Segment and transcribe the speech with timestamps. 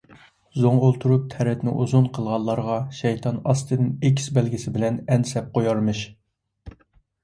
[0.61, 6.07] زوڭ ئولتۇرۇپ تەرەتنى ئۇزۇن قىلغانلارغا شەيتان ئاستىدىن ئېكىس بەلگىسى بىلەن ئەن سەپ قويارمىش.